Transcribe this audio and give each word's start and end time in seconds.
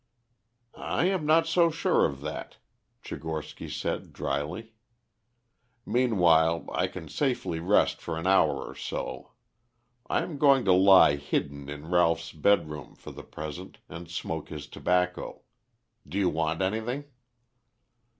"I 0.73 1.05
am 1.09 1.27
not 1.27 1.45
so 1.45 1.69
sure 1.69 2.05
of 2.07 2.21
that," 2.21 2.57
Tchigorsky 3.03 3.69
said 3.69 4.13
dryly. 4.13 4.73
"Meanwhile 5.85 6.65
I 6.73 6.87
can 6.87 7.07
safely 7.07 7.59
rest 7.59 8.01
for 8.01 8.17
an 8.17 8.25
hour 8.25 8.65
or 8.65 8.73
so. 8.73 9.33
I 10.09 10.23
am 10.23 10.39
going 10.39 10.65
to 10.65 10.73
lie 10.73 11.17
hidden 11.17 11.69
in 11.69 11.91
Ralph's 11.91 12.31
bedroom 12.31 12.95
for 12.95 13.11
the 13.11 13.21
present 13.21 13.77
and 13.89 14.09
smoke 14.09 14.49
his 14.49 14.65
tobacco. 14.65 15.43
Do 16.07 16.17
you 16.17 16.29
want 16.29 16.63
anything?" 16.63 17.03